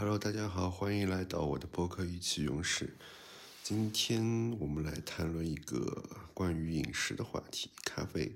[0.00, 2.86] Hello，大家好，欢迎来到我的播客《意气用事》。
[3.62, 8.34] 今天我们来谈论一个关于饮食的话题——咖啡。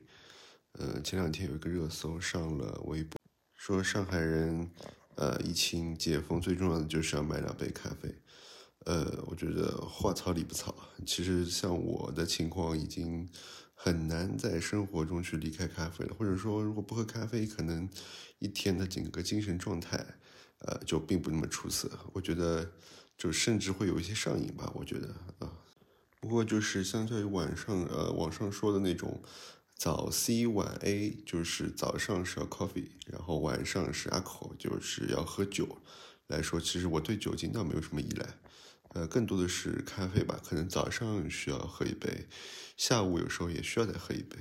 [0.72, 3.18] 呃，前两天有一个热搜上了微博，
[3.54, 4.70] 说上海人，
[5.14, 8.14] 呃，疫情解封最重要的就是要买两杯咖啡。
[8.84, 10.74] 呃，我觉得话糙理不糙。
[11.06, 13.26] 其实像我的情况，已经
[13.72, 17.88] 很难在生活中去离开咖啡了，或者说，如果不喝咖啡，可能
[18.38, 20.04] 一天的整个精神状态。
[20.66, 22.72] 呃，就并不那么出色，我觉得
[23.16, 25.52] 就甚至会有一些上瘾吧，我觉得啊。
[26.20, 29.22] 不过就是相较于晚上呃网上说的那种
[29.76, 35.82] 早 C 晚 A，就是早上是要 coffee，然后晚上是 alcohol，就是要喝酒
[36.28, 38.38] 来说，其实我对酒精倒没有什么依赖，
[38.94, 42.26] 呃，更多的是咖啡吧，可能早上需要喝一杯，
[42.78, 44.38] 下午有时候也需要再喝一杯。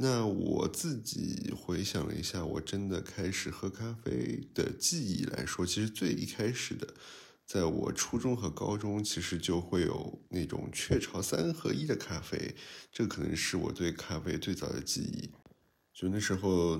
[0.00, 6.94] 那我自己回想了一下，我真的开始喝咖啡的记忆来说，其实最一开始的，
[7.44, 12.54] 在我初中和高中，其实就会有那种雀巢三合一的咖啡，
[12.92, 15.32] 这可能是我对咖啡最早的记忆。
[15.92, 16.78] 就那时候，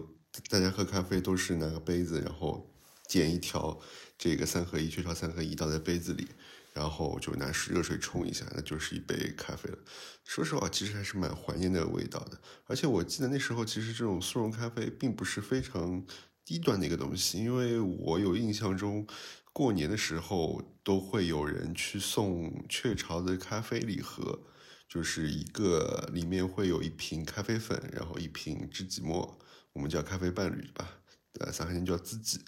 [0.48, 2.72] 大家喝咖啡都是拿个杯子，然后
[3.08, 3.80] 剪一条
[4.16, 6.28] 这个三合一雀巢三合一倒在杯子里。
[6.72, 9.78] 然后就拿热水冲一下，那就是一杯咖啡了。
[10.24, 12.38] 说实话，其实还是蛮怀念那个味道的。
[12.66, 16.04] 而且我记得那时候，其实这种速溶咖啡并不是非常
[16.44, 19.06] 低端的一个东西，因为我有印象中，
[19.52, 24.40] 过年的时候都会有人去送雀巢的咖啡礼盒，
[24.88, 29.38] 就是一个里面会有一瓶咖啡粉，然后一瓶知己末，
[29.72, 31.00] 我们叫咖啡伴侣吧，
[31.40, 32.40] 呃，上海人叫知己。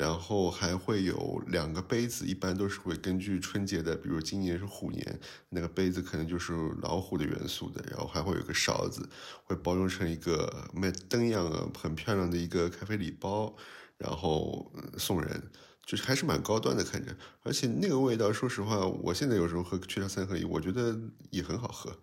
[0.00, 5.20] 然后还会有两个杯子，一般都是会根据春节的，比如今年是虎年，
[5.50, 7.84] 那个杯子可能就是老虎的元素的。
[7.90, 9.06] 然后还会有个勺子，
[9.44, 13.54] 会包装成一个卖灯样的很漂亮的一个咖啡礼包，
[13.98, 15.50] 然后送人，
[15.84, 17.14] 就是还是蛮高端的看着。
[17.42, 20.98] 而且那个味道，说实话，我现在有时候喝雀巢三合一，我觉得
[21.28, 21.94] 也很好喝。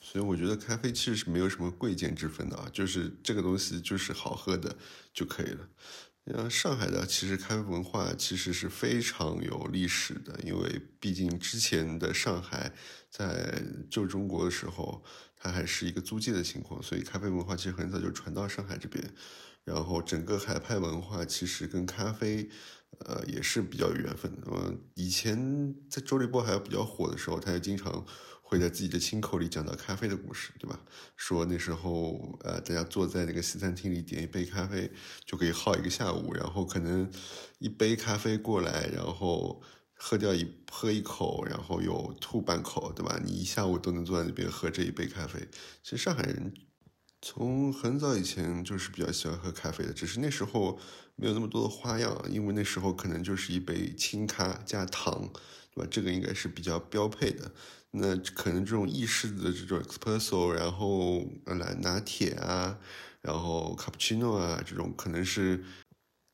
[0.00, 4.74] 所以我觉得咖啡其实是没有什么贵贱之分的啊，就是这个东西就是好喝的
[5.12, 5.68] 就可以了。
[6.36, 12.72] 像上海的，其实咖啡文化其实是非常有历史的，因为毕竟之前的上海
[13.10, 15.02] 在旧中国的时候，
[15.36, 19.02] 它还是一个租界的情况，所以咖啡文化其实很早就传到上海这边。
[19.64, 22.48] 然后整个海派文化其实跟咖啡，
[23.00, 24.46] 呃，也是比较有缘分的。
[24.50, 28.04] 嗯，以前在周立波还比较火的时候，他也经常。
[28.48, 30.80] 会在自己的亲口里讲到咖啡的故事，对吧？
[31.18, 34.90] 说那时候，呃，大家坐在那个西餐厅里点一杯咖啡，
[35.26, 36.32] 就可以耗一个下午。
[36.32, 37.10] 然后可能
[37.58, 39.60] 一杯咖啡过来，然后
[39.92, 43.20] 喝掉一喝一口，然后又吐半口，对吧？
[43.22, 45.46] 你一下午都能坐在那边喝这一杯咖啡。
[45.82, 46.50] 其实上海人
[47.20, 50.78] 从很早以前就是比较喜欢喝咖啡的，只是那时候
[51.16, 55.30] 没有那么多的花样，因为那时候可能就是一杯清咖加糖，
[55.86, 57.50] 这个应该是比较标配的。
[57.90, 62.78] 那可能这种意式的这种 espresso，然后来拿铁啊，
[63.22, 65.64] 然后 cappuccino 啊，这种可能是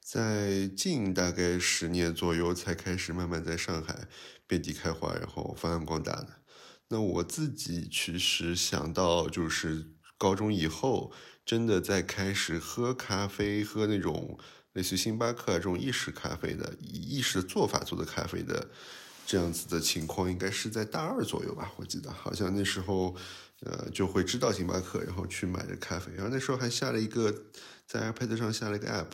[0.05, 4.09] 在近大概十年左右才开始慢慢在上海
[4.49, 6.29] 遍地开花，然后发扬光大的。
[6.89, 11.13] 那我自己其实想到就是高中以后，
[11.47, 14.39] 真的在开始喝咖啡，喝那种
[14.73, 18.71] 类似星巴克这种意式咖啡的，以意式做法做的咖啡的。
[19.27, 23.15] 这样子的情况应该是在大二左右吧，我记得好像那时候，
[23.61, 27.35] 呃，就会知道星巴克，然后去买的咖啡，然后那时候还下了一个
[27.87, 29.13] 在 iPad 上下了一个 App，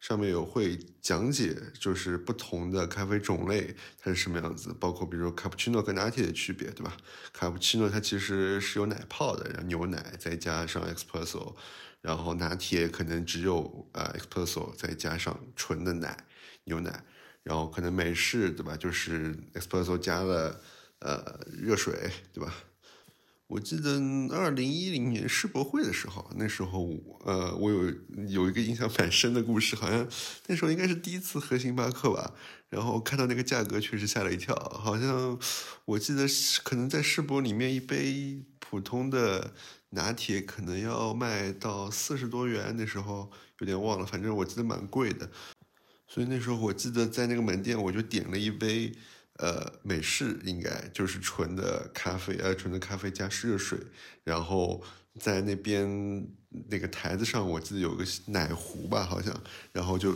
[0.00, 6.96] 上面有会讲解，就是不同的咖啡种类它是什么样子，包括比如说卡布奇诺跟拿铁的区别，对吧？
[7.32, 11.54] 卡布奇诺它其实是有奶泡的，然后牛奶再加上 espresso，
[12.00, 16.26] 然后拿铁可能只有呃 espresso 再加上纯的奶
[16.64, 17.04] 牛奶。
[17.42, 20.60] 然后可能美式对吧，就是 espresso 加了
[21.00, 22.54] 呃热水对吧？
[23.48, 26.88] 我记得二零一零年世博会的时候，那时候
[27.26, 27.92] 呃我有
[28.28, 30.08] 有一个印象蛮深的故事，好像
[30.46, 32.32] 那时候应该是第一次喝星巴克吧，
[32.70, 35.38] 然后看到那个价格确实吓了一跳，好像
[35.84, 36.26] 我记得
[36.64, 39.52] 可能在世博里面一杯普通的
[39.90, 45.28] 拿铁可能要卖到四十多元，那时候有点忘了，反正我记得蛮贵的。
[46.12, 48.92] 所以那时候我记得在那个门店，我就点了一杯，
[49.38, 53.78] 呃，美式，应该就是纯的咖啡，呃，纯的咖啡加热水，
[54.22, 54.82] 然后
[55.18, 56.28] 在那边
[56.68, 59.42] 那个台子上，我记得有个奶壶吧，好像，
[59.72, 60.14] 然后就。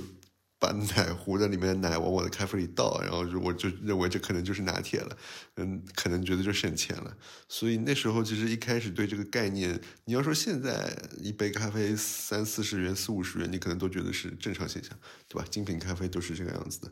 [0.58, 5.16] 把奶壶的里面的奶往我的咖啡里倒，然后我就认为这可能就是拿铁了，
[5.56, 7.16] 嗯，可能觉得就省钱了。
[7.48, 14.98] 所以那时候其实一开始对这个概念，你要说现在一杯咖啡三四十元、四五十元，你可能都觉得是正常现象，
[15.28, 15.46] 对吧？
[15.50, 16.90] 精品咖啡都是这个样子的。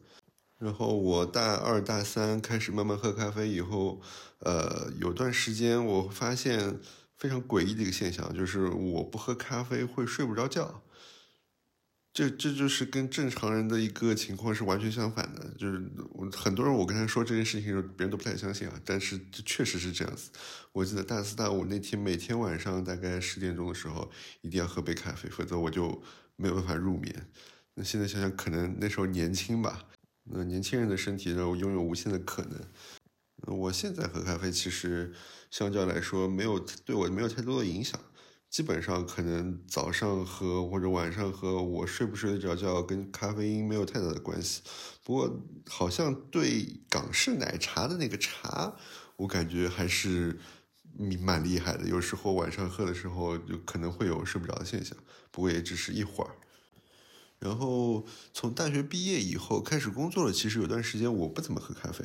[0.58, 4.00] 然后我大二大三开始慢慢喝咖啡以后，
[4.40, 6.78] 呃，有段时间我发现
[7.16, 10.82] 非常诡异的一个现象，就是我不喝咖啡会睡不着觉。
[12.14, 15.82] 这这就是跟正常人的一个情况是完全相反的，就是
[16.12, 20.30] 我很多人我跟他说这件事情，别人都不太相信啊，但是这确实是这样子。
[20.70, 24.08] 我记得大四大五那天，每天晚上大概十点钟的时候，
[24.42, 26.00] 一定要喝杯咖啡，否则我就
[26.36, 27.28] 没有办法入眠。
[27.74, 29.84] 那现在想想，可能那时候年轻吧，
[30.22, 32.60] 那年轻人的身体让我拥有无限的可能。
[33.56, 35.12] 我现在喝咖啡，其实
[35.50, 37.98] 相较来说，没有对我没有太多的影响。
[38.54, 44.62] 基本上可能早上喝或者晚上喝，我睡不睡得着觉跟咖啡因没有太大的关系。
[45.02, 48.76] 不过好像对港式奶茶的那个茶，
[49.16, 50.38] 我感觉还是
[51.20, 51.88] 蛮厉害的。
[51.88, 54.96] 有时候晚上喝的时候就可能会有睡不着的现象，
[55.32, 56.30] 不过也只是一会儿。
[57.40, 62.04] 然后从大学毕业以后开始工作了，其实有段时间我不怎么喝咖啡，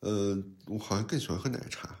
[0.00, 2.00] 呃，我好像更喜欢喝奶茶。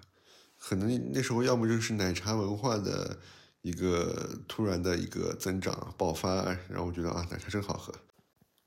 [0.58, 3.20] 可能那时候要么就是奶茶文化的。
[3.66, 7.92] 一个突然的一个增长爆发，然后我觉得啊，奶茶真好喝。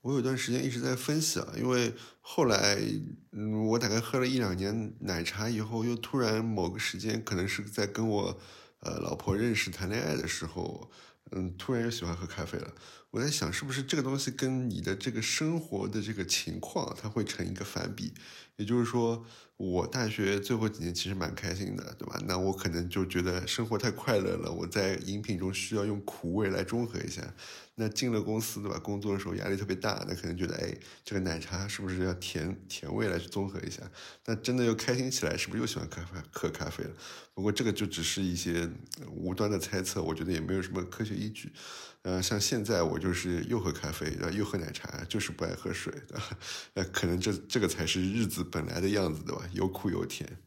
[0.02, 2.78] 我有段时间一直在分析啊，因为后来，
[3.32, 8.38] 嗯，我大概喝了一两年奶茶以后，又突然某个时间，可能是在跟我
[8.80, 10.90] 呃老婆认识谈恋爱的时候，
[11.30, 12.70] 嗯，突然又喜欢喝咖啡了。
[13.10, 18.14] 我在想，是不是这个东西跟你的这个生活的这个情况，它会成一个反比？
[18.56, 19.24] 也就是说。
[19.60, 22.18] 我大学最后几年其实蛮开心的，对吧？
[22.26, 27.22] 那我可能就觉得生活太快乐了，我在饮品中需要用苦味来中和一下。
[27.74, 28.78] 那进了公司，对吧？
[28.78, 30.74] 工作的时候压力特别大，那可能觉得，哎，
[31.04, 33.82] 这个奶茶是不是要甜甜味来去综合一下？
[34.24, 36.90] 那真的又开心起来，是不是又喜欢咖啡喝咖啡了？
[37.34, 38.66] 不过这个就只是一些
[39.10, 41.52] 无端的猜测，我觉得也没有什么科学依据。
[42.02, 46.20] 呃，像现在我就是又喝咖啡，然后又喝奶茶，就是不爱喝水的。
[46.74, 49.42] 那可能这这个才是日子本来的样子，对吧？
[49.52, 50.38] 有苦有甜。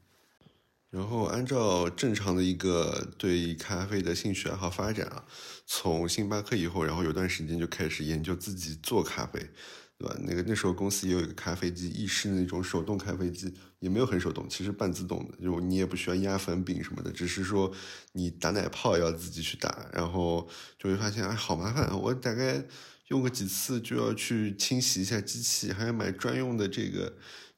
[0.90, 5.26] 然后按照正常的一个对咖啡的兴趣爱好发展啊，
[5.66, 9.50] 从星巴克以后，然后有段时间就开始研究自己做咖啡。
[9.98, 10.16] 对吧？
[10.22, 17.72] 那个那时候公司也有一个咖啡机，意式那种手动咖啡机，也没有很手动，其实半自动的，就你也不需要压粉饼什么的，只是说
[18.12, 20.48] 你打奶泡要自己去打，然后
[20.78, 22.66] 就会发现哎，好麻烦，我大概
[23.08, 27.14] 用个几次就要去清洗一下机器，还要买专用的这个。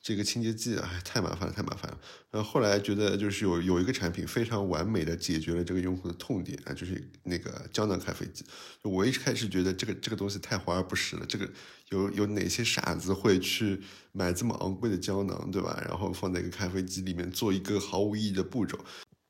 [0.05, 1.97] 这个清洁剂啊，太麻烦了，太麻烦了。
[2.29, 8.45] 然后后来觉得就是有有一个产品非常完美的解决了这个用户的痛点啊，就是那个胶囊咖啡机。
[8.83, 11.49] 我一开始觉得这个这个东西太华而不实了，这个
[11.89, 13.81] 有有哪些傻子会去
[14.11, 15.83] 买这么昂贵的胶囊，对吧？
[15.87, 18.77] 然后放在一个咖啡机里面做一个毫无意义的步骤。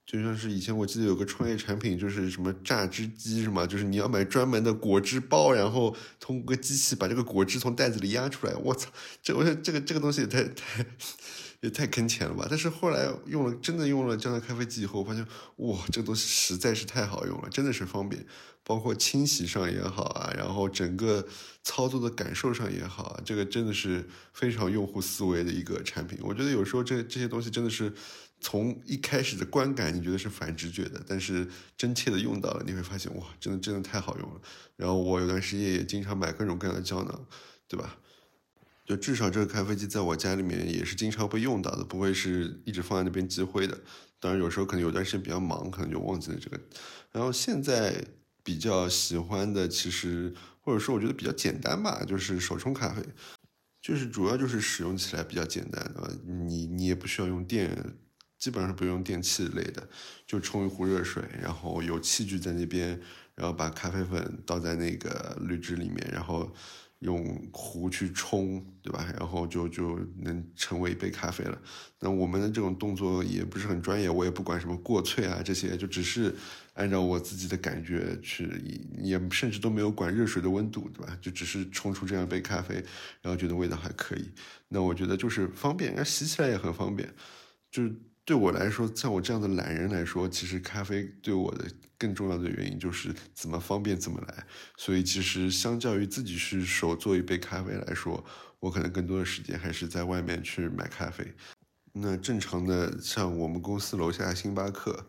[0.05, 3.65] 就像是以前我记得有个创业产品，就是什么榨汁机是吗？
[3.65, 8.53] 就是你要买专门的果汁包，然后通过机器把这个果汁从袋子里压出来。
[8.53, 8.91] 我操，
[9.23, 10.85] 这我觉得这个这个东西也太太
[11.61, 12.45] 也太坑钱了吧！
[12.47, 15.25] 但是后来用了真的用了胶囊咖啡机以后，我发现
[15.55, 18.23] 哇，这个东西实在是太好用了，真的是方便，
[18.63, 21.25] 包括清洗上也好啊，然后整个
[21.63, 26.19] 操作的感受上也好啊，这个真的是非常用户思维的一个产品。
[26.21, 27.91] 我觉得有时候这这些东西真的是。
[28.45, 34.39] 从一开始的观感，你觉得是反直觉的，但是真切的用到了，你会发现哇，真的真的太好用了。
[34.75, 37.25] 然后我有段时间也经常买各种各样的胶囊，
[37.67, 37.97] 对吧？
[38.85, 43.75] 就至少这个咖啡机在我家里面也是经常会用到的，不会是一直放在那边积灰的。
[44.19, 46.59] 当然有时候可能有段时间比较忙，可能就忘记了这个。
[47.11, 48.05] 然后现在
[48.43, 53.01] 比较喜欢的，其实或者说我觉得比较简单吧，就是手冲咖啡，
[53.81, 56.07] 就是主要就是使用起来比较简单啊，
[56.47, 57.75] 你你也不需要用电。
[58.37, 59.87] 基本上不用电器类的，
[60.27, 62.99] 就冲一壶热水，然后有器具在那边，
[63.33, 66.53] 然后把咖啡粉倒在那个滤纸里面，然后
[66.99, 69.11] 用壶去冲，对吧？
[69.17, 71.59] 然后就就能成为一杯咖啡了。
[71.99, 76.35] 那我们的这种动作也不是很专业，我也不管什么过萃啊这些，就只是
[76.73, 78.47] 按照我自己的感觉去，
[78.97, 81.17] 也甚至都没有管热水的温度，对吧？
[81.21, 82.75] 就只是冲出这样一杯咖啡，
[83.21, 84.29] 然后觉得味道还可以。
[84.67, 87.11] 那我觉得就是方便，然后洗起来也很方便，
[87.71, 87.83] 就。
[88.25, 91.65] 对我来说，像我这样的懒人来说，其实咖啡对我的
[91.97, 94.43] 更重要的原因就是怎么方便怎么来。
[94.77, 98.25] 所以其实相较于自己去手做一杯咖啡来说，
[98.59, 101.23] 我可能更多的时间还是在外面去买咖啡。
[101.93, 105.07] 那正常的像我们公司楼下星巴克，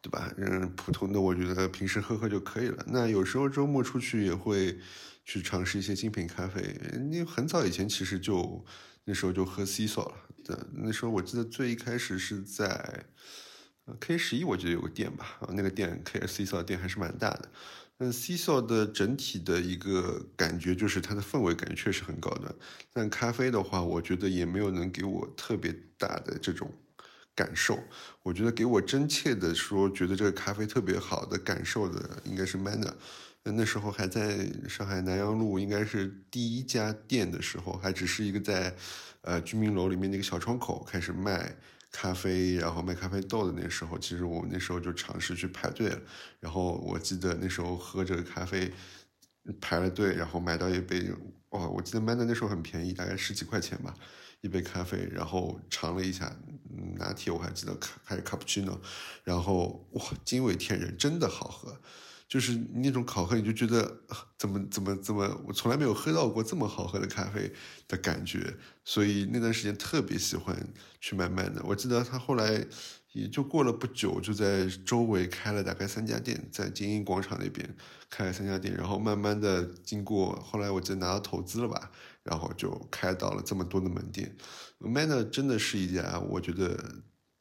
[0.00, 0.32] 对吧？
[0.38, 2.82] 嗯，普通的我觉得平时喝喝就可以了。
[2.88, 4.78] 那有时候周末出去也会
[5.24, 6.74] 去尝试一些精品咖啡。
[7.10, 8.64] 你很早以前其实就
[9.04, 10.16] 那时候就喝 Ciao 了。
[10.44, 13.06] 的那时候，我记得最一开始是在
[13.98, 17.48] K 十一，我记得有个店吧，那个店 K C 的店还是蛮大的。
[17.96, 22.54] 但 Ciao 的整体的一个感觉就是它的氛围感觉确实很高端，
[22.92, 26.70] 但咖啡的话，我觉得也没有能给我特别大的这种
[27.34, 27.78] 感受。
[28.22, 32.92] 我觉得给我真切的说觉得这个咖啡特别好的感受的应该是 Manner。
[33.52, 38.74] 那时候还在上海南阳路，应该是第一家店的时候，还只是一个在，
[39.20, 41.54] 呃居民楼里面那个小窗口开始卖
[41.92, 46.00] 咖啡，然后卖咖啡豆的那时候，其实我们那时候就尝试去排队了。
[46.40, 48.72] 然后我记得那时候喝这个咖啡，
[49.60, 51.10] 排了队，然后买到一杯，
[51.50, 53.94] 哇，我记得买的那时候很便宜，大概十几块钱吧，
[54.40, 56.34] 一杯咖啡，然后尝了一下，
[56.96, 58.80] 拿铁我还记得还是卡布奇诺，
[59.22, 61.78] 然后哇，惊为天人，真的好喝。
[62.26, 64.00] 就是那种考核，你就觉得
[64.38, 67.52] 怎么怎么怎么，我从来没有喝到过这么好喝的咖啡
[67.86, 70.56] 的感觉，所以那段时间特别喜欢
[71.00, 71.62] 去买慢的。
[71.64, 72.66] 我记得他后来
[73.12, 77.76] 也就过了不久，就在周围开了大概三家店，在精英广场那边
[78.10, 81.92] 开了三家店，然后慢慢的经过，后来我记得拿到投资了吧，
[82.24, 84.34] 然后就开到了这么多的门店。
[84.80, 86.76] Manner 真的是一家我觉得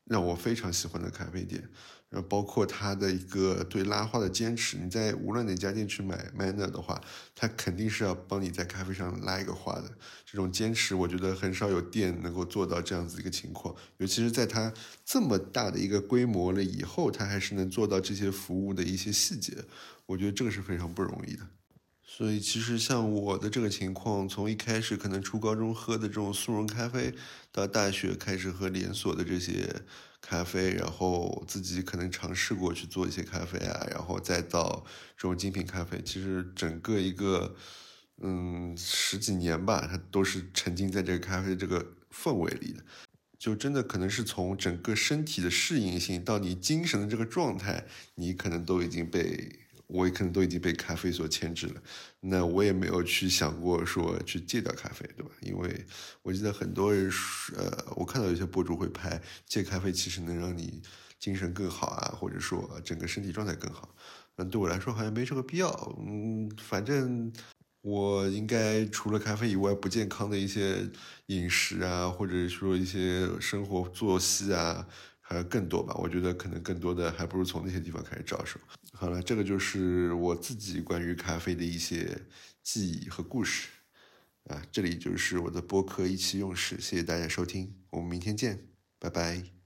[0.06, 1.70] 让我非常喜欢的咖啡店。
[2.10, 7.02] 然后，包括他的一个对拉花的坚持，你在无论哪家店去买 Manner 的话，
[7.34, 9.90] 他肯定是要帮你在咖啡上拉一个花的。
[10.24, 13.76] 这种坚持，我觉得很少有店能够做到这样子一个情况。
[13.98, 14.72] 尤其是在他
[15.04, 19.66] 这么大的一个规模了以后，他还是能做到这些服务的一些细节，
[20.06, 21.48] 我觉得这个是非常不容易的。
[22.16, 27.12] 所以，其实像我的这个情况，从一开始可能初高中喝的这种速溶咖啡，
[27.52, 29.82] 到大学开始喝连锁的这些
[30.22, 34.86] 咖啡，然后自己可能尝试过去做一些咖啡啊，然后再到
[35.18, 37.56] 这种精品咖啡，其实整个一个
[38.22, 42.84] 嗯十几年吧，它都是沉浸在这个咖啡这个氛围里的，
[43.40, 49.63] 就真的可能是从整个身体的适应性到你精神的这个状态，你可能都已经被。
[49.94, 51.82] 我也可能都已经被咖啡所牵制了，
[52.20, 55.32] 那我也没有去想过说去戒掉咖啡，对吧？
[55.42, 55.86] 因为
[56.24, 57.12] 我记得很多人，
[57.56, 60.82] 呃，我看到有些博主会拍戒咖啡，其实能让你
[61.20, 63.94] 精神更好啊，或者说整个身体状态更好。
[64.38, 65.70] 嗯，对我来说好像没这个必要。
[66.08, 67.32] 嗯，反正
[67.82, 70.90] 我应该除了咖啡以外，不健康的一些
[71.28, 74.88] 饮食啊，或者说一些生活作息啊。
[75.34, 78.60] 呃更多吧，我觉得可能更多的还不如从那些地方开始着手。
[78.94, 82.22] 好了，这个就是我自己关于咖啡的一些
[82.62, 83.70] 记忆和故事
[84.46, 84.62] 啊。
[84.72, 88.68] 这里就是我的播客一期用事，谢谢大家收听，我们明天见，
[89.00, 89.63] 拜拜。